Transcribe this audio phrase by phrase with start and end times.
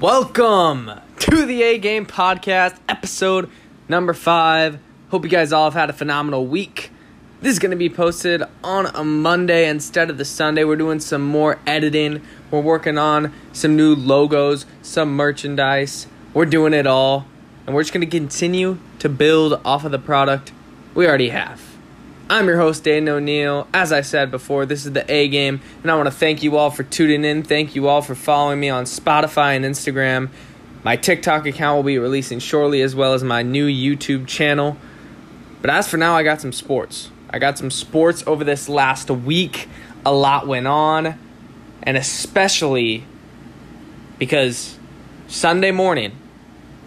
[0.00, 3.48] Welcome to the A Game Podcast, episode
[3.88, 4.80] number five.
[5.10, 6.90] Hope you guys all have had a phenomenal week.
[7.40, 10.64] This is going to be posted on a Monday instead of the Sunday.
[10.64, 12.22] We're doing some more editing.
[12.50, 16.08] We're working on some new logos, some merchandise.
[16.34, 17.28] We're doing it all.
[17.66, 20.50] And we're just going to continue to build off of the product
[20.92, 21.67] we already have.
[22.30, 23.66] I'm your host, Dayton O'Neill.
[23.72, 26.58] As I said before, this is the A game, and I want to thank you
[26.58, 27.42] all for tuning in.
[27.42, 30.28] Thank you all for following me on Spotify and Instagram.
[30.84, 34.76] My TikTok account will be releasing shortly, as well as my new YouTube channel.
[35.62, 37.10] But as for now, I got some sports.
[37.30, 39.66] I got some sports over this last week.
[40.04, 41.18] A lot went on,
[41.82, 43.06] and especially
[44.18, 44.78] because
[45.28, 46.12] Sunday morning,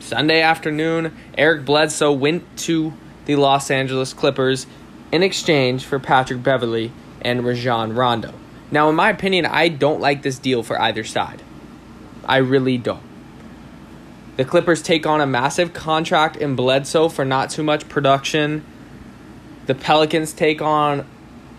[0.02, 2.94] Sunday afternoon, Eric Bledsoe went to
[3.26, 4.68] the Los Angeles Clippers
[5.12, 8.34] in exchange for Patrick Beverley and Rajon Rondo.
[8.72, 11.44] Now, in my opinion, I don't like this deal for either side.
[12.26, 13.04] I really don't.
[14.38, 18.64] The Clippers take on a massive contract in Bledsoe for not too much production.
[19.66, 21.06] The Pelicans take on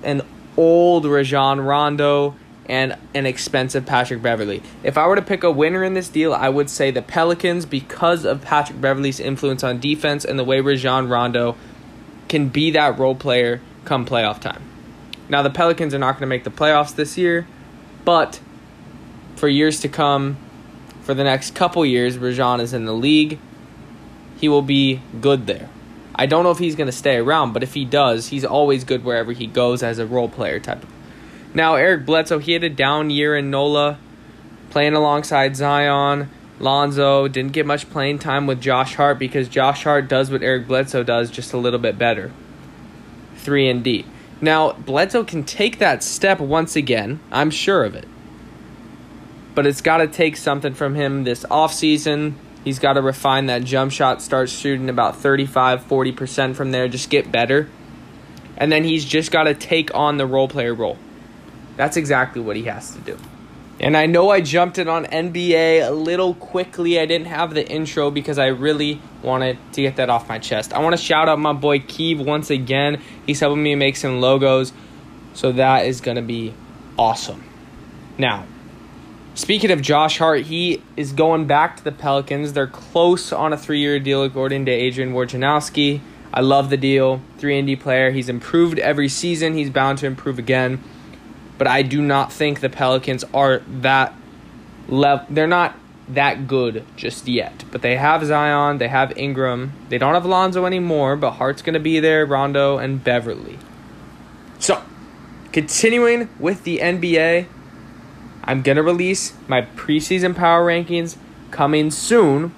[0.03, 0.23] an
[0.57, 2.35] old Rajon Rondo
[2.67, 4.63] and an expensive Patrick Beverley.
[4.83, 7.67] If I were to pick a winner in this deal, I would say the Pelicans
[7.67, 11.57] because of Patrick Beverley's influence on defense and the way Rajon Rondo
[12.33, 14.63] can be that role player come playoff time.
[15.29, 17.47] Now, the Pelicans are not going to make the playoffs this year,
[18.07, 18.41] but
[19.37, 20.39] for years to come,
[21.03, 23.39] for the next couple years, Rajon is in the league.
[24.41, 25.69] He will be good there.
[26.15, 28.83] I don't know if he's going to stay around, but if he does, he's always
[28.83, 30.87] good wherever he goes as a role player type.
[31.53, 33.99] Now, Eric Bledsoe, he had a down year in NOLA,
[34.71, 36.31] playing alongside Zion.
[36.63, 40.69] Lonzo didn't get much playing time with Josh Hart because Josh Hart does what Eric
[40.69, 42.31] Bledsoe does just a little bit better.
[43.37, 44.07] 3 and D.
[44.41, 47.21] Now, Bledsoe can take that step once again.
[47.33, 48.07] I'm sure of it.
[49.55, 52.35] But it's got to take something from him this offseason.
[52.65, 57.11] He's got to refine that jump shot, start shooting about 35, 40% from there, just
[57.11, 57.69] get better.
[58.57, 60.97] And then he's just got to take on the role player role.
[61.77, 63.19] That's exactly what he has to do.
[63.81, 67.01] And I know I jumped it on NBA a little quickly.
[67.01, 70.73] I didn't have the intro because I really wanted to get that off my chest.
[70.73, 73.01] I want to shout out my boy Keeve once again.
[73.27, 74.73] He's helping me make some logos.
[75.35, 76.55] So that is going to be
[76.99, 77.43] awesome.
[78.19, 78.45] Now,
[79.35, 82.53] speaking of Josh Hart, he is going back to the Pelicans.
[82.53, 86.01] They're close on a three year deal according to Adrian Wojnarowski.
[86.35, 87.21] I love the deal.
[87.39, 88.11] 3 and D player.
[88.11, 89.55] He's improved every season.
[89.55, 90.83] He's bound to improve again
[91.59, 94.15] but I do not think the Pelicans are that
[94.89, 95.27] level.
[95.31, 95.77] They're not
[96.09, 97.65] that good just yet.
[97.71, 101.75] But they have Zion, they have Ingram, they don't have Lonzo anymore, but Hart's going
[101.75, 103.59] to be there, Rondo, and Beverley.
[104.59, 104.83] So,
[105.53, 107.47] continuing with the NBA,
[108.45, 111.17] I'm going to release my preseason power rankings
[111.51, 112.55] coming soon.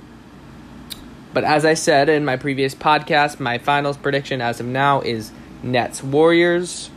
[1.32, 5.32] But as I said in my previous podcast, my finals prediction as of now is
[5.62, 6.90] Nets Warriors.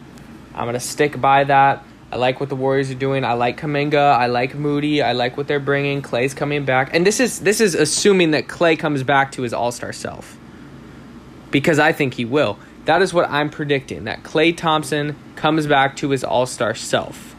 [0.53, 1.83] I'm going to stick by that.
[2.12, 3.25] I like what the Warriors are doing.
[3.25, 4.16] I like Kuminga.
[4.18, 5.01] I like Moody.
[5.01, 6.01] I like what they're bringing.
[6.01, 9.53] Klay's coming back, and this is this is assuming that Klay comes back to his
[9.53, 10.38] All Star self,
[11.51, 12.57] because I think he will.
[12.85, 14.06] That is what I'm predicting.
[14.06, 17.35] That Klay Thompson comes back to his All Star self.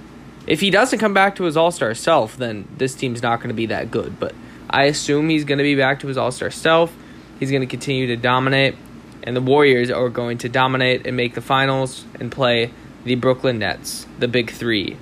[0.47, 3.49] If he doesn't come back to his All Star self, then this team's not going
[3.49, 4.21] to be that good.
[4.21, 4.35] But
[4.69, 6.95] I assume he's going to be back to his All Star self.
[7.41, 8.75] He's going to continue to dominate,
[9.23, 12.71] and the Warriors are going to dominate and make the finals and play
[13.05, 14.97] the Brooklyn Nets, the big three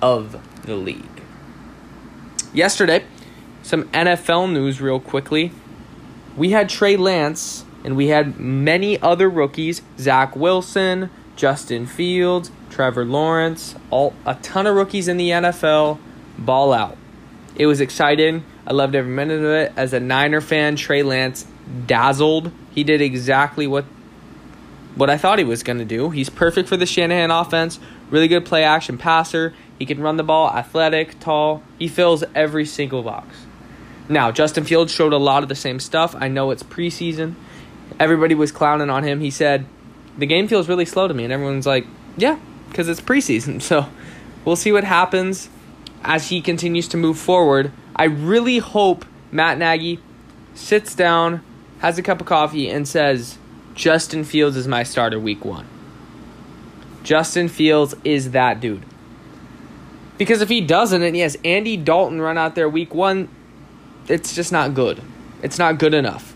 [0.00, 1.22] of the league.
[2.52, 3.04] Yesterday,
[3.62, 5.52] some NFL news, real quickly.
[6.36, 13.04] We had Trey Lance, and we had many other rookies Zach Wilson, Justin Fields, Trevor
[13.04, 15.98] Lawrence, all a ton of rookies in the NFL
[16.38, 16.96] ball out.
[17.54, 18.44] It was exciting.
[18.66, 19.72] I loved every minute of it.
[19.76, 21.46] As a Niner fan, Trey Lance
[21.86, 22.50] dazzled.
[22.74, 23.84] He did exactly what
[24.94, 26.10] what I thought he was going to do.
[26.10, 27.78] He's perfect for the Shanahan offense.
[28.10, 29.54] Really good play action passer.
[29.78, 31.62] He can run the ball, athletic, tall.
[31.78, 33.46] He fills every single box.
[34.08, 36.14] Now, Justin Fields showed a lot of the same stuff.
[36.18, 37.34] I know it's preseason.
[37.98, 39.20] Everybody was clowning on him.
[39.20, 39.64] He said,
[40.18, 41.24] The game feels really slow to me.
[41.24, 41.86] And everyone's like,
[42.16, 42.38] Yeah,
[42.68, 43.62] because it's preseason.
[43.62, 43.86] So
[44.44, 45.48] we'll see what happens
[46.02, 47.72] as he continues to move forward.
[47.94, 50.00] I really hope Matt Nagy
[50.54, 51.42] sits down,
[51.78, 53.38] has a cup of coffee, and says,
[53.74, 55.66] Justin Fields is my starter week one.
[57.02, 58.84] Justin Fields is that dude.
[60.18, 63.28] Because if he doesn't, and has Andy Dalton run out there week one,
[64.08, 65.00] it's just not good.
[65.42, 66.34] It's not good enough.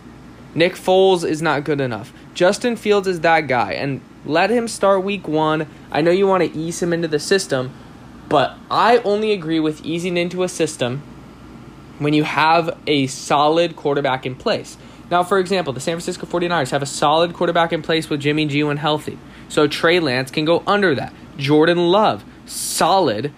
[0.54, 2.12] Nick Foles is not good enough.
[2.34, 5.68] Justin Fields is that guy, and let him start week one.
[5.92, 7.72] I know you want to ease him into the system,
[8.28, 11.02] But I only agree with easing into a system
[11.98, 14.76] when you have a solid quarterback in place.
[15.10, 18.46] Now, for example, the San Francisco 49ers have a solid quarterback in place with Jimmy
[18.46, 19.18] G when healthy.
[19.48, 21.12] So Trey Lance can go under that.
[21.36, 23.32] Jordan Love, solid,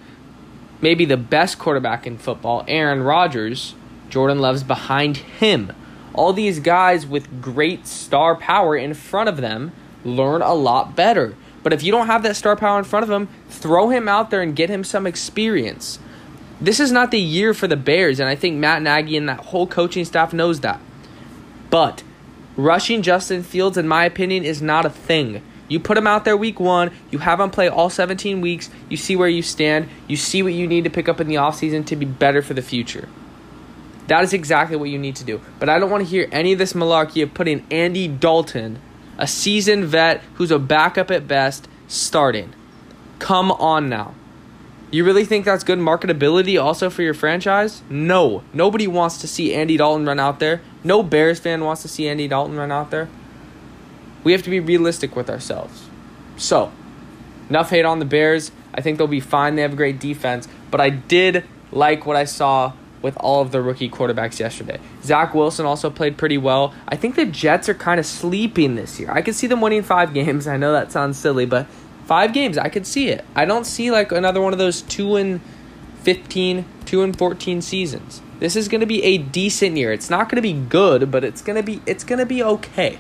[0.81, 2.65] maybe the best quarterback in football.
[2.67, 3.75] Aaron Rodgers,
[4.09, 5.73] Jordan Love's behind him.
[6.15, 9.73] All these guys with great star power in front of them
[10.05, 11.37] learn a lot better.
[11.63, 14.31] But if you don't have that star power in front of him, throw him out
[14.31, 15.99] there and get him some experience.
[16.61, 19.41] This is not the year for the Bears, and I think Matt Nagy and that
[19.41, 20.81] whole coaching staff knows that.
[21.71, 22.03] But
[22.57, 25.43] rushing Justin Fields, in my opinion, is not a thing.
[25.69, 28.97] You put him out there week one, you have him play all 17 weeks, you
[28.97, 31.85] see where you stand, you see what you need to pick up in the offseason
[31.87, 33.09] to be better for the future.
[34.07, 35.43] That is exactly what you need to do.
[35.59, 38.81] But I don't want to hear any of this malarkey of putting Andy Dalton,
[39.19, 42.55] a seasoned vet who's a backup at best, starting.
[43.19, 44.15] Come on now.
[44.91, 47.83] You really think that's good marketability also for your franchise?
[47.91, 48.43] No.
[48.55, 50.63] Nobody wants to see Andy Dalton run out there.
[50.83, 53.09] No Bears fan wants to see Andy Dalton run out there.
[54.25, 55.89] We have to be realistic with ourselves.
[56.39, 56.73] So,
[57.51, 58.51] enough hate on the Bears.
[58.73, 59.57] I think they'll be fine.
[59.57, 60.49] They have a great defense.
[60.71, 64.81] But I did like what I saw with all of the rookie quarterbacks yesterday.
[65.03, 66.75] Zach Wilson also played pretty well.
[66.89, 69.11] I think the Jets are kind of sleeping this year.
[69.11, 70.47] I could see them winning five games.
[70.47, 71.67] I know that sounds silly, but
[72.09, 73.25] five games, I could see it.
[73.37, 75.41] I don't see like another one of those two and
[76.03, 78.23] 15, two and 14 seasons.
[78.41, 79.93] This is going to be a decent year.
[79.93, 82.43] It's not going to be good, but it's going to be it's going to be
[82.43, 82.99] okay.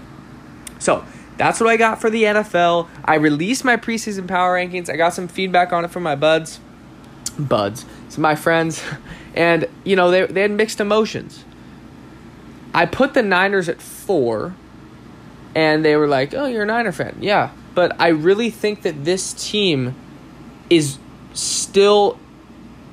[0.78, 1.04] So,
[1.38, 2.88] that's what I got for the NFL.
[3.04, 4.90] I released my preseason power rankings.
[4.90, 6.60] I got some feedback on it from my buds.
[7.38, 7.86] Buds.
[8.10, 8.82] Some my friends.
[9.34, 11.44] And, you know, they, they had mixed emotions.
[12.74, 14.56] I put the Niners at four,
[15.54, 17.18] and they were like, oh, you're a Niner fan.
[17.20, 17.50] Yeah.
[17.78, 19.94] But I really think that this team
[20.68, 20.98] is
[21.32, 22.18] still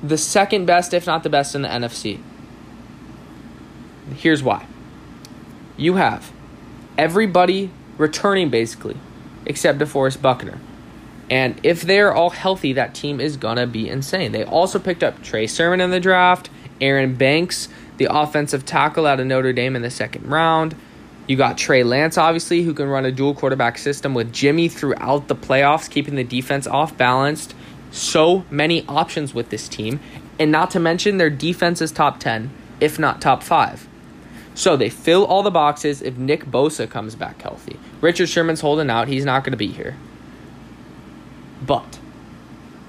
[0.00, 2.20] the second best, if not the best, in the NFC.
[4.14, 4.64] Here's why.
[5.76, 6.30] You have
[6.96, 8.96] everybody returning basically,
[9.44, 10.60] except DeForest Buckner.
[11.28, 14.30] And if they're all healthy, that team is going to be insane.
[14.30, 16.48] They also picked up Trey Sermon in the draft,
[16.80, 20.76] Aaron Banks, the offensive tackle out of Notre Dame in the second round.
[21.26, 25.26] You got Trey Lance, obviously, who can run a dual quarterback system with Jimmy throughout
[25.26, 27.54] the playoffs, keeping the defense off balanced.
[27.90, 29.98] So many options with this team.
[30.38, 32.50] And not to mention, their defense is top 10,
[32.80, 33.88] if not top 5.
[34.54, 37.78] So they fill all the boxes if Nick Bosa comes back healthy.
[38.00, 39.08] Richard Sherman's holding out.
[39.08, 39.96] He's not going to be here.
[41.60, 41.98] But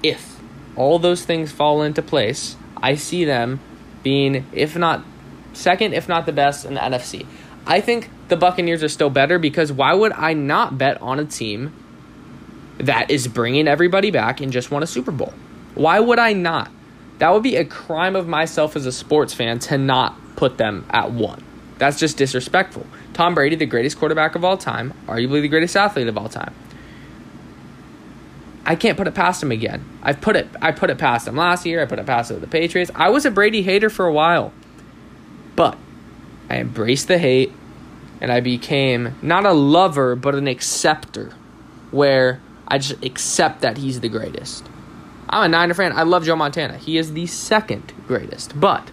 [0.02, 0.40] if
[0.76, 3.60] all those things fall into place, I see them
[4.02, 5.04] being, if not
[5.52, 7.26] second, if not the best in the NFC.
[7.68, 11.26] I think the Buccaneers are still better because why would I not bet on a
[11.26, 11.74] team
[12.78, 15.34] that is bringing everybody back and just won a Super Bowl?
[15.74, 16.70] Why would I not?
[17.18, 20.86] That would be a crime of myself as a sports fan to not put them
[20.88, 21.44] at one.
[21.76, 22.86] That's just disrespectful.
[23.12, 26.54] Tom Brady, the greatest quarterback of all time, arguably the greatest athlete of all time.
[28.64, 29.84] I can't put it past him again.
[30.02, 31.82] I've put it I put it past him last year.
[31.82, 32.90] I put it past the Patriots.
[32.94, 34.52] I was a Brady hater for a while.
[35.56, 35.78] But
[36.48, 37.52] I embraced the hate
[38.20, 41.32] and I became not a lover but an acceptor
[41.90, 44.68] where I just accept that he's the greatest.
[45.28, 45.92] I'm a Niner fan.
[45.92, 46.78] I love Joe Montana.
[46.78, 48.58] He is the second greatest.
[48.58, 48.90] But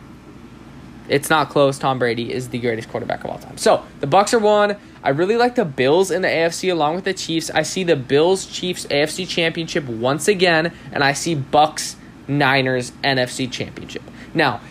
[1.07, 1.77] it's not close.
[1.77, 3.57] Tom Brady is the greatest quarterback of all time.
[3.57, 4.77] So the Bucs are one.
[5.03, 7.51] I really like the Bills in the AFC along with the Chiefs.
[7.51, 11.95] I see the Bills Chiefs AFC Championship once again, and I see Bucs
[12.27, 14.01] Niners NFC Championship.
[14.33, 14.61] Now,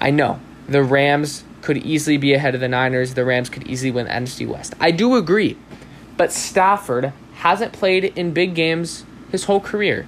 [0.00, 3.14] I know the Rams could easily be ahead of the Niners.
[3.14, 4.72] The Rams could easily win the NFC West.
[4.78, 5.58] I do agree,
[6.16, 10.06] but Stafford hasn't played in big games his whole career.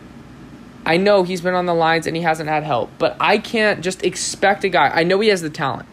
[0.86, 3.80] I know he's been on the Lions and he hasn't had help, but I can't
[3.80, 4.88] just expect a guy.
[4.88, 5.88] I know he has the talent.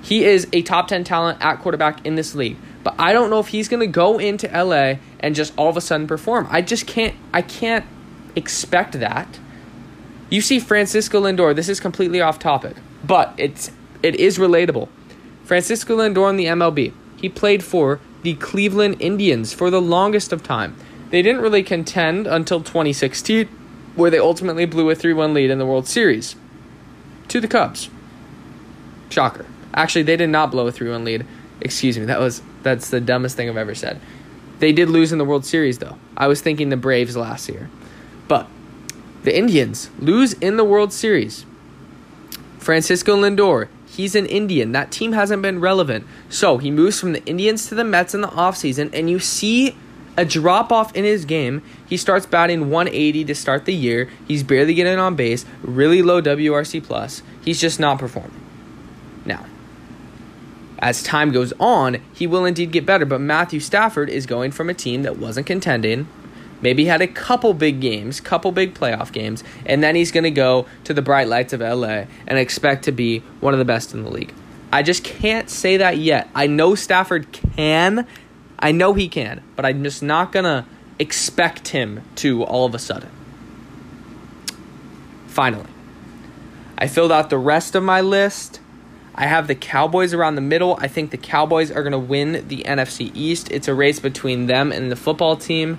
[0.00, 3.38] He is a top 10 talent at quarterback in this league, but I don't know
[3.38, 6.48] if he's going to go into LA and just all of a sudden perform.
[6.50, 7.84] I just can't I can't
[8.34, 9.38] expect that.
[10.30, 13.72] You see Francisco Lindor, this is completely off topic, but it's
[14.02, 14.88] it is relatable.
[15.44, 16.92] Francisco Lindor in the MLB.
[17.16, 20.76] He played for the Cleveland Indians for the longest of time.
[21.10, 23.46] They didn't really contend until 2016
[23.96, 26.36] where they ultimately blew a 3 1 lead in the World Series
[27.28, 27.90] to the Cubs.
[29.08, 29.46] Shocker.
[29.74, 31.26] Actually, they did not blow a 3 1 lead.
[31.60, 34.00] Excuse me, that was that's the dumbest thing I've ever said.
[34.60, 35.96] They did lose in the World Series, though.
[36.16, 37.70] I was thinking the Braves last year.
[38.28, 38.46] But
[39.24, 41.46] the Indians lose in the World Series.
[42.58, 44.72] Francisco Lindor, he's an Indian.
[44.72, 46.06] That team hasn't been relevant.
[46.28, 49.76] So he moves from the Indians to the Mets in the offseason, and you see
[50.16, 51.62] a drop off in his game.
[51.86, 54.08] He starts batting 180 to start the year.
[54.26, 57.22] He's barely getting on base, really low WRC plus.
[57.44, 58.40] He's just not performing.
[59.24, 59.44] Now,
[60.78, 64.70] as time goes on, he will indeed get better, but Matthew Stafford is going from
[64.70, 66.08] a team that wasn't contending,
[66.62, 70.30] maybe had a couple big games, couple big playoff games, and then he's going to
[70.30, 73.94] go to the bright lights of LA and expect to be one of the best
[73.94, 74.32] in the league.
[74.72, 76.28] I just can't say that yet.
[76.34, 78.06] I know Stafford can.
[78.58, 80.64] I know he can, but I'm just not going to
[80.98, 83.10] expect him to all of a sudden.
[85.26, 85.66] Finally,
[86.76, 88.60] I filled out the rest of my list.
[89.14, 90.76] I have the Cowboys around the middle.
[90.80, 93.50] I think the Cowboys are going to win the NFC East.
[93.50, 95.78] It's a race between them and the football team.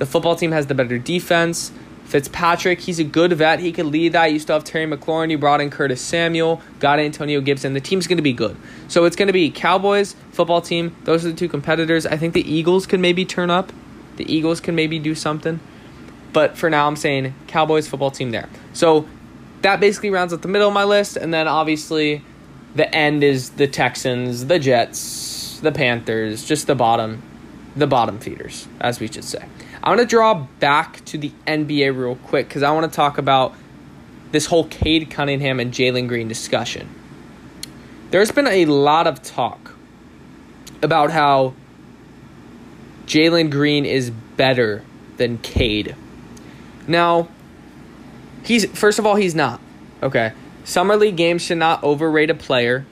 [0.00, 1.72] The football team has the better defense.
[2.06, 3.60] Fitzpatrick, he's a good vet.
[3.60, 4.32] He could lead that.
[4.32, 5.30] You still have Terry McLaurin.
[5.30, 7.74] You brought in Curtis Samuel, got Antonio Gibson.
[7.74, 8.56] The team's going to be good.
[8.88, 10.96] So it's going to be Cowboys, football team.
[11.04, 12.06] Those are the two competitors.
[12.06, 13.74] I think the Eagles can maybe turn up.
[14.16, 15.60] The Eagles can maybe do something.
[16.32, 18.48] But for now, I'm saying Cowboys, football team there.
[18.72, 19.06] So
[19.60, 21.18] that basically rounds up the middle of my list.
[21.18, 22.24] And then obviously
[22.74, 27.22] the end is the Texans, the Jets, the Panthers, just the bottom,
[27.76, 29.44] the bottom feeders, as we should say.
[29.82, 33.18] I want to draw back to the NBA real quick because I want to talk
[33.18, 33.54] about
[34.32, 36.88] this whole Cade Cunningham and Jalen Green discussion.
[38.10, 39.74] There's been a lot of talk
[40.82, 41.54] about how
[43.06, 44.84] Jalen Green is better
[45.16, 45.94] than Cade.
[46.86, 47.28] Now,
[48.44, 49.60] he's first of all he's not.
[50.02, 50.32] Okay,
[50.64, 52.86] summer league games should not overrate a player.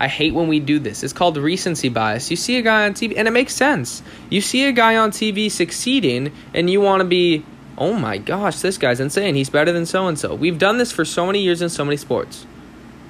[0.00, 1.02] I hate when we do this.
[1.02, 2.30] It's called recency bias.
[2.30, 4.02] You see a guy on TV, and it makes sense.
[4.30, 7.44] You see a guy on TV succeeding, and you want to be,
[7.76, 9.34] oh my gosh, this guy's insane.
[9.34, 10.34] He's better than so and so.
[10.34, 12.46] We've done this for so many years in so many sports,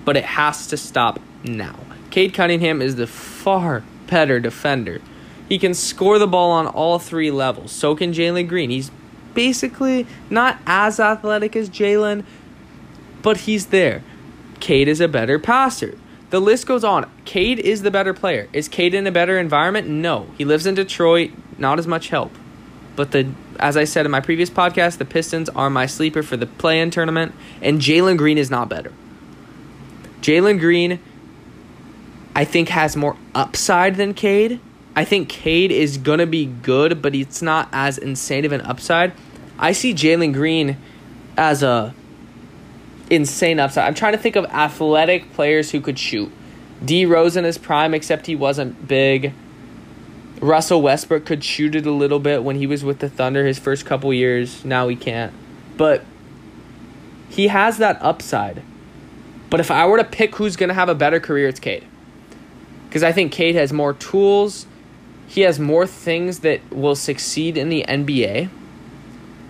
[0.04, 1.78] but it has to stop now.
[2.11, 5.00] Cade Cunningham is the far better defender.
[5.49, 7.70] He can score the ball on all three levels.
[7.70, 8.70] So can Jalen Green.
[8.70, 8.90] He's
[9.35, 12.25] basically not as athletic as Jalen,
[13.23, 14.02] but he's there.
[14.59, 15.97] Cade is a better passer.
[16.30, 17.10] The list goes on.
[17.25, 18.49] Cade is the better player.
[18.52, 19.88] Is Cade in a better environment?
[19.88, 20.28] No.
[20.38, 22.32] He lives in Detroit, not as much help.
[22.96, 26.37] But the as I said in my previous podcast, the Pistons are my sleeper for
[26.37, 28.92] the play-in tournament, and Jalen Green is not better.
[30.22, 30.99] Jalen Green,
[32.34, 34.60] I think, has more upside than Cade.
[34.96, 39.12] I think Cade is gonna be good, but it's not as insane of an upside.
[39.58, 40.78] I see Jalen Green
[41.37, 41.94] as a
[43.10, 43.86] insane upside.
[43.86, 46.32] I'm trying to think of athletic players who could shoot.
[46.82, 49.34] D Rose in his prime, except he wasn't big.
[50.40, 53.58] Russell Westbrook could shoot it a little bit when he was with the Thunder his
[53.58, 54.64] first couple years.
[54.64, 55.34] Now he can't.
[55.76, 56.04] But
[57.28, 58.62] he has that upside.
[59.50, 61.84] But if I were to pick who's going to have a better career, it's Cade.
[62.88, 64.66] Because I think Cade has more tools.
[65.26, 68.48] He has more things that will succeed in the NBA.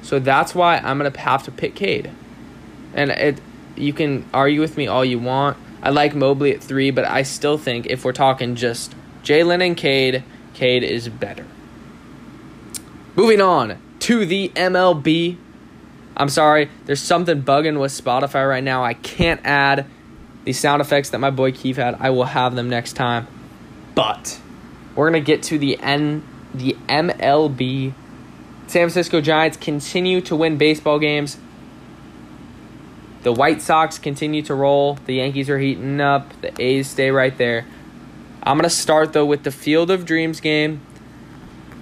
[0.03, 2.11] So that's why I'm going to have to pick Cade.
[2.95, 3.41] And it
[3.81, 5.57] you can argue with me all you want.
[5.83, 9.77] I like Mobley at three, but I still think if we're talking just Jalen and
[9.77, 10.23] Cade,
[10.55, 11.47] Cade is better.
[13.17, 15.37] Moving on to the MLB.
[16.17, 18.85] I'm sorry, there's something bugging with Spotify right now.
[18.85, 19.87] I can't add
[20.45, 21.97] the sound effects that my boy Keith had.
[21.99, 23.27] I will have them next time.
[23.95, 24.41] But
[24.95, 26.23] we're gonna get to the N
[26.55, 27.95] the MLB.
[28.67, 31.39] San Francisco Giants continue to win baseball games.
[33.23, 34.95] The White Sox continue to roll.
[35.05, 36.41] The Yankees are heating up.
[36.41, 37.67] The A's stay right there.
[38.43, 40.81] I'm going to start, though, with the Field of Dreams game.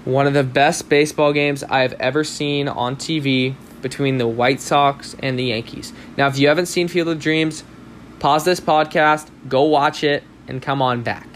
[0.04, 5.14] One of the best baseball games I've ever seen on TV between the White Sox
[5.20, 5.92] and the Yankees.
[6.16, 7.62] Now, if you haven't seen Field of Dreams,
[8.18, 11.28] pause this podcast, go watch it, and come on back.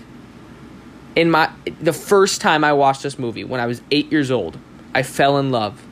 [1.15, 4.59] In my the first time I watched this movie when I was 8 years old,
[4.95, 5.85] I fell in love.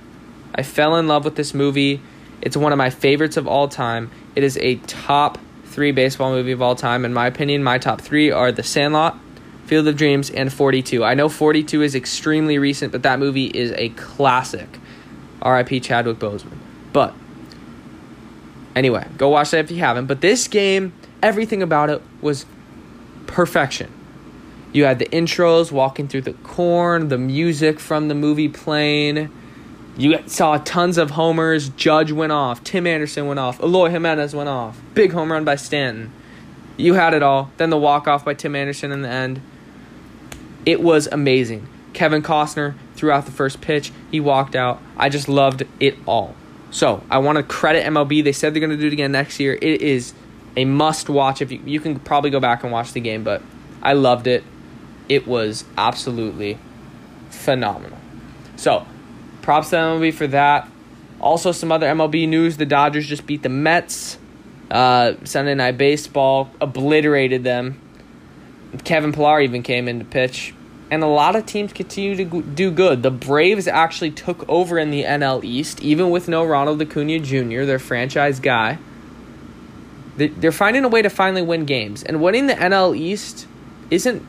[0.55, 2.00] I fell in love with this movie.
[2.43, 4.11] It's one of my favorites of all time.
[4.35, 7.05] It is a top three baseball movie of all time.
[7.05, 9.19] In my opinion, my top three are The Sandlot,
[9.67, 11.05] Field of Dreams, and 42.
[11.05, 14.79] I know 42 is extremely recent, but that movie is a classic.
[15.43, 15.81] R.I.P.
[15.81, 16.59] Chadwick Boseman.
[16.93, 17.15] But
[18.75, 20.07] anyway, go watch that if you haven't.
[20.07, 20.93] But this game,
[21.23, 22.47] everything about it was
[23.27, 23.93] perfection.
[24.73, 29.31] You had the intros walking through the corn, the music from the movie playing
[30.00, 31.69] you saw tons of homers.
[31.71, 32.64] Judge went off.
[32.64, 33.61] Tim Anderson went off.
[33.61, 34.80] Eloy Jimenez went off.
[34.95, 36.11] Big home run by Stanton.
[36.76, 37.50] You had it all.
[37.59, 39.42] Then the walk off by Tim Anderson in the end.
[40.64, 41.69] It was amazing.
[41.92, 43.92] Kevin Costner threw out the first pitch.
[44.11, 44.80] He walked out.
[44.97, 46.35] I just loved it all.
[46.71, 48.25] So I want to credit MLB.
[48.25, 49.59] They said they're going to do it again next year.
[49.61, 50.14] It is
[50.57, 51.42] a must watch.
[51.42, 53.42] If you, you can probably go back and watch the game, but
[53.83, 54.45] I loved it.
[55.09, 56.59] It was absolutely
[57.30, 57.99] phenomenal.
[58.57, 58.87] So,
[59.50, 60.69] props to MLB for that.
[61.19, 64.16] Also, some other MLB news: the Dodgers just beat the Mets.
[64.71, 67.80] Uh, Sunday Night Baseball obliterated them.
[68.85, 70.54] Kevin Pillar even came in to pitch.
[70.88, 73.02] And a lot of teams continue to do good.
[73.02, 77.64] The Braves actually took over in the NL East, even with no Ronald Acuna Jr.,
[77.64, 78.78] their franchise guy.
[80.16, 82.04] They're finding a way to finally win games.
[82.04, 83.49] And winning the NL East
[83.90, 84.25] isn't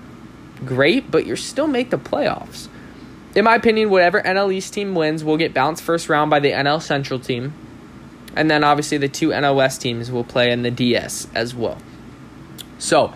[0.65, 2.69] great, but you still make the playoffs.
[3.33, 6.51] In my opinion, whatever NL East team wins will get bounced first round by the
[6.51, 7.53] NL Central team.
[8.35, 11.77] And then obviously the two NL West teams will play in the DS as well.
[12.77, 13.13] So,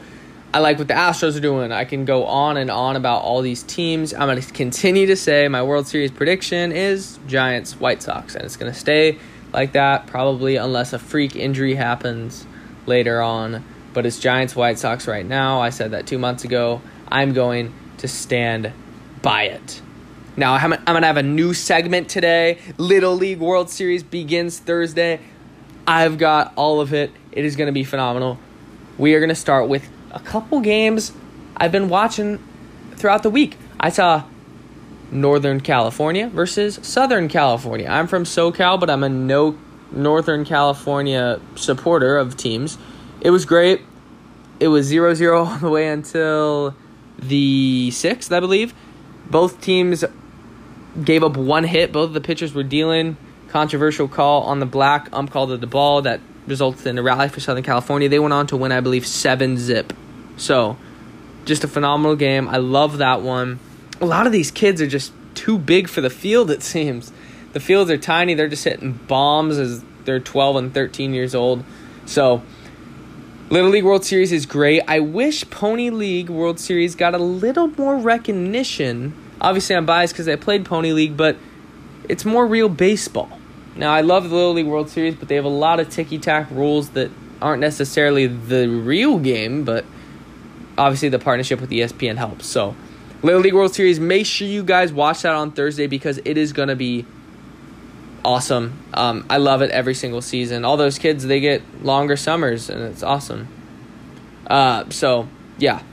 [0.54, 1.74] I like what the Astros are doing.
[1.74, 4.14] I can go on and on about all these teams.
[4.14, 8.46] I'm going to continue to say my World Series prediction is Giants White Sox, and
[8.46, 9.20] it's going to stay
[9.52, 12.46] like that probably unless a freak injury happens
[12.86, 13.66] later on.
[13.94, 15.60] But it's Giants White Sox right now.
[15.60, 16.82] I said that two months ago.
[17.10, 18.72] I'm going to stand
[19.22, 19.82] by it.
[20.38, 22.60] Now, I'm going to have a new segment today.
[22.78, 25.22] Little League World Series begins Thursday.
[25.88, 27.12] I've got all of it.
[27.32, 28.38] It is going to be phenomenal.
[28.98, 31.14] We are going to start with a couple games
[31.56, 32.46] I've been watching
[32.96, 33.58] throughout the week.
[33.80, 34.26] I saw
[35.10, 37.88] Northern California versus Southern California.
[37.88, 39.58] I'm from SoCal, but I'm a no
[39.94, 42.78] Northern California supporter of teams.
[43.22, 43.84] It was great.
[44.60, 46.76] It was 0 0 all the way until
[47.18, 48.74] the 6th, I believe.
[49.30, 50.04] Both teams
[51.04, 51.92] gave up one hit.
[51.92, 53.18] Both of the pitchers were dealing.
[53.50, 57.30] Controversial call on the black ump called to the ball that resulted in a rally
[57.30, 58.10] for Southern California.
[58.10, 59.94] They went on to win, I believe, 7 zip.
[60.38, 60.78] So,
[61.46, 62.48] just a phenomenal game.
[62.48, 63.60] I love that one.
[64.02, 67.12] A lot of these kids are just too big for the field, it seems.
[67.54, 68.34] The fields are tiny.
[68.34, 71.64] They're just hitting bombs as they're 12 and 13 years old.
[72.06, 72.44] So,
[73.50, 74.82] Little League World Series is great.
[74.88, 79.14] I wish Pony League World Series got a little more recognition.
[79.46, 81.38] Obviously, I'm biased because I played Pony League, but
[82.10, 83.30] it's more real baseball.
[83.76, 86.18] Now, I love the Little League World Series, but they have a lot of ticky
[86.18, 87.12] tack rules that
[87.44, 89.86] aren't necessarily the real game, but
[90.80, 92.48] obviously the partnership with ESPN helps.
[92.48, 92.76] So,
[93.22, 96.52] Little League World Series, make sure you guys watch that on Thursday because it is
[96.52, 97.06] going to be
[98.24, 98.84] awesome.
[98.96, 100.66] Um, I love it every single season.
[100.66, 103.48] All those kids, they get longer summers, and it's awesome.
[104.48, 105.30] Uh, so,
[105.60, 105.84] yeah.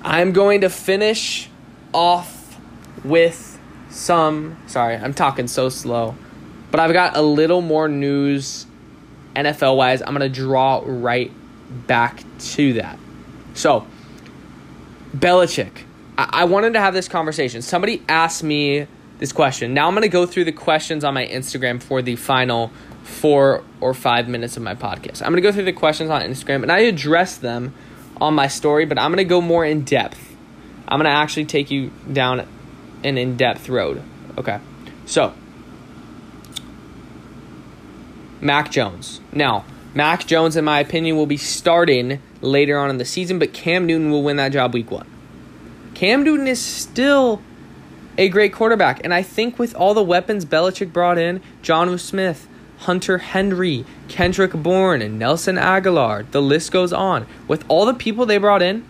[0.00, 1.50] I'm going to finish
[1.92, 2.37] off
[3.04, 3.58] with
[3.90, 4.56] some.
[4.66, 6.16] Sorry, I'm talking so slow.
[6.70, 8.66] But I've got a little more news
[9.34, 10.02] NFL wise.
[10.02, 11.32] I'm going to draw right
[11.86, 12.98] back to that.
[13.54, 13.86] So,
[15.16, 15.84] Belichick.
[16.18, 17.62] I-, I wanted to have this conversation.
[17.62, 18.86] Somebody asked me
[19.18, 19.74] this question.
[19.74, 22.70] Now I'm going to go through the questions on my Instagram for the final
[23.02, 25.22] four or five minutes of my podcast.
[25.22, 27.74] I'm going to go through the questions on Instagram and I address them
[28.20, 30.36] on my story, but I'm going to go more in depth.
[30.86, 32.46] I'm going to actually take you down
[33.04, 34.02] an in depth road.
[34.36, 34.60] Okay.
[35.06, 35.32] So,
[38.40, 39.20] Mac Jones.
[39.32, 43.52] Now, Mac Jones, in my opinion, will be starting later on in the season, but
[43.52, 45.06] Cam Newton will win that job week one.
[45.94, 47.42] Cam Newton is still
[48.18, 49.00] a great quarterback.
[49.04, 54.52] And I think with all the weapons Belichick brought in, Jonnu Smith, Hunter Henry, Kendrick
[54.52, 57.26] Bourne, and Nelson Agholor, the list goes on.
[57.46, 58.84] With all the people they brought in,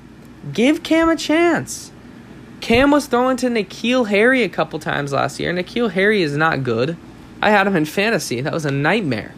[0.53, 1.93] give Cam a chance.
[2.61, 5.53] Cam was throwing to N'Keal Harry a couple times last year.
[5.53, 6.97] N'Keal Harry is not good.
[7.41, 8.41] I had him in fantasy.
[8.41, 9.35] That was a nightmare.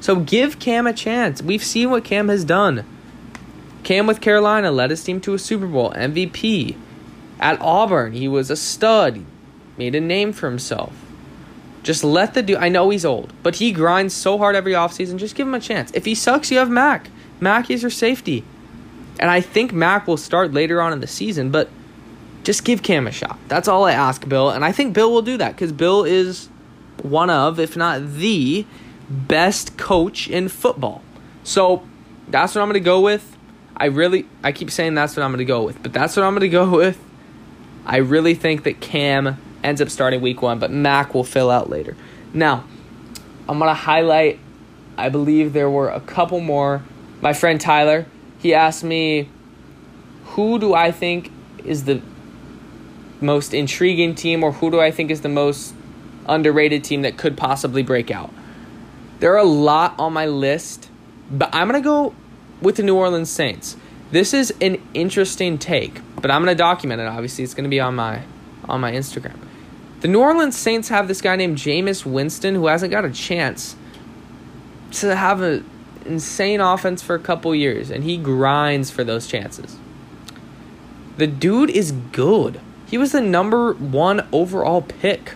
[0.00, 1.42] So give Cam a chance.
[1.42, 2.84] We've seen what Cam has done.
[3.84, 6.76] Cam with Carolina led his team to a Super Bowl MVP.
[7.40, 9.24] At Auburn, he was a stud, he
[9.76, 10.92] made a name for himself.
[11.84, 15.16] Just let the dude, I know he's old, but he grinds so hard every offseason.
[15.16, 15.92] Just give him a chance.
[15.94, 17.08] If he sucks, you have Mac.
[17.40, 18.44] Mac is your safety.
[19.20, 21.70] And I think Mac will start later on in the season, but
[22.48, 23.38] just give Cam a shot.
[23.48, 24.48] That's all I ask Bill.
[24.48, 26.48] And I think Bill will do that because Bill is
[27.02, 28.64] one of, if not the
[29.10, 31.02] best coach in football.
[31.44, 31.86] So
[32.26, 33.36] that's what I'm going to go with.
[33.76, 36.24] I really, I keep saying that's what I'm going to go with, but that's what
[36.24, 36.98] I'm going to go with.
[37.84, 41.68] I really think that Cam ends up starting week one, but Mac will fill out
[41.68, 41.98] later.
[42.32, 42.64] Now,
[43.46, 44.38] I'm going to highlight,
[44.96, 46.82] I believe there were a couple more.
[47.20, 48.06] My friend Tyler,
[48.38, 49.28] he asked me,
[50.28, 51.30] who do I think
[51.62, 52.00] is the
[53.20, 55.74] most intriguing team, or who do I think is the most
[56.26, 58.32] underrated team that could possibly break out?
[59.20, 60.88] There are a lot on my list,
[61.30, 62.14] but I'm going to go
[62.62, 63.76] with the New Orleans Saints.
[64.10, 67.06] This is an interesting take, but I'm going to document it.
[67.06, 68.22] Obviously, it's going to be on my
[68.68, 69.36] on my Instagram.
[70.00, 73.74] The New Orleans Saints have this guy named Jameis Winston who hasn't got a chance
[74.92, 75.68] to have an
[76.04, 79.76] insane offense for a couple years, and he grinds for those chances.
[81.16, 82.60] The dude is good.
[82.88, 85.34] He was the number one overall pick.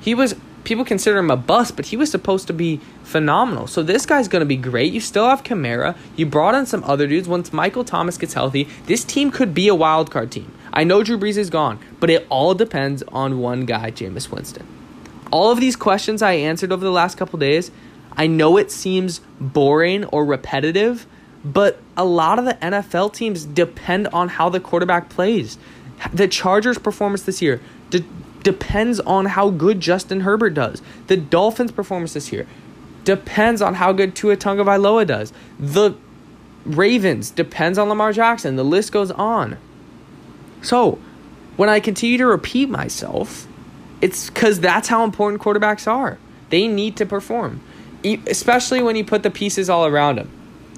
[0.00, 0.34] He was
[0.64, 3.66] people consider him a bust, but he was supposed to be phenomenal.
[3.66, 4.92] So this guy's going to be great.
[4.92, 5.96] You still have Kamara.
[6.16, 7.28] You brought in some other dudes.
[7.28, 10.52] Once Michael Thomas gets healthy, this team could be a wild card team.
[10.72, 14.66] I know Drew Brees is gone, but it all depends on one guy, Jameis Winston.
[15.30, 17.70] All of these questions I answered over the last couple days,
[18.16, 21.06] I know it seems boring or repetitive,
[21.44, 25.58] but a lot of the NFL teams depend on how the quarterback plays.
[26.12, 28.04] The Chargers' performance this year de-
[28.42, 30.82] depends on how good Justin Herbert does.
[31.06, 32.46] The Dolphins' performance this year
[33.04, 35.32] depends on how good Tua Tagovailoa does.
[35.58, 35.94] The
[36.64, 38.56] Ravens depends on Lamar Jackson.
[38.56, 39.56] The list goes on.
[40.60, 40.98] So,
[41.56, 43.46] when I continue to repeat myself,
[44.00, 46.18] it's because that's how important quarterbacks are.
[46.50, 47.60] They need to perform,
[48.04, 50.30] especially when you put the pieces all around them.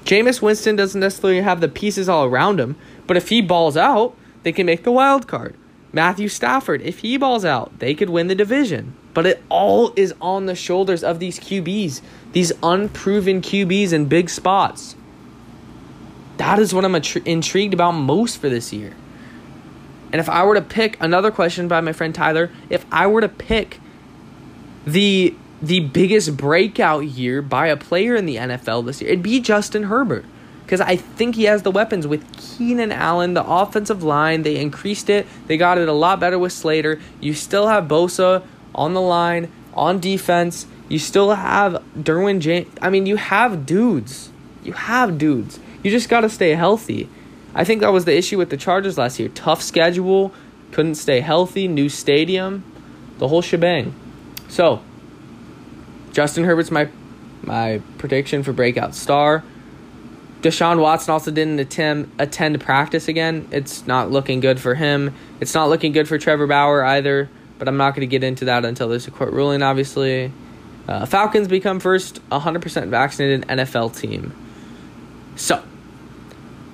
[0.03, 2.75] Jameis Winston doesn't necessarily have the pieces all around him,
[3.07, 5.55] but if he balls out, they can make the wild card.
[5.91, 8.93] Matthew Stafford, if he balls out, they could win the division.
[9.15, 14.29] But it all is on the shoulders of these QBs, these unproven QBs in big
[14.29, 14.95] spots.
[16.37, 18.93] That is what I'm intrigued about most for this year.
[20.11, 23.21] And if I were to pick another question by my friend Tyler, if I were
[23.21, 23.79] to pick
[24.85, 29.39] the the biggest breakout year by a player in the NFL this year, it'd be
[29.39, 30.25] Justin Herbert.
[30.65, 34.41] Because I think he has the weapons with Keenan Allen, the offensive line.
[34.41, 35.27] They increased it.
[35.45, 36.99] They got it a lot better with Slater.
[37.21, 40.65] You still have Bosa on the line, on defense.
[40.89, 42.67] You still have Derwin James.
[42.81, 44.31] I mean, you have dudes.
[44.63, 45.59] You have dudes.
[45.83, 47.09] You just got to stay healthy.
[47.53, 49.29] I think that was the issue with the Chargers last year.
[49.29, 50.33] Tough schedule,
[50.71, 52.63] couldn't stay healthy, new stadium,
[53.19, 53.93] the whole shebang.
[54.49, 54.81] So,
[56.11, 56.89] Justin Herbert's my
[57.43, 59.43] my prediction for breakout star.
[60.45, 63.47] Deshaun Watson also didn't attend attend practice again.
[63.49, 65.15] It's not looking good for him.
[65.41, 67.31] It's not looking good for Trevor Bauer either.
[67.57, 69.63] But I'm not going to get into that until there's a court ruling.
[69.63, 70.31] Obviously,
[70.87, 74.35] uh, Falcons become first 100% vaccinated NFL team.
[75.35, 75.63] So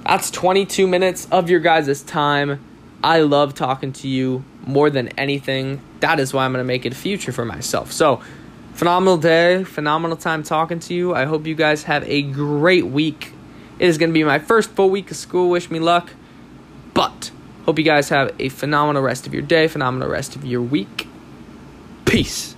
[0.04, 2.60] that's 22 minutes of your guys' time.
[3.02, 5.80] I love talking to you more than anything.
[6.02, 7.94] That is why I'm going to make it a future for myself.
[7.94, 8.22] So,
[8.74, 11.16] phenomenal day, phenomenal time talking to you.
[11.16, 13.34] I hope you guys have a great week.
[13.82, 15.50] It is going to be my first full week of school.
[15.50, 16.12] Wish me luck.
[16.94, 17.32] But,
[17.65, 21.08] hope you guys have a phenomenal rest of your day, phenomenal rest of your week.
[22.06, 22.56] Peace.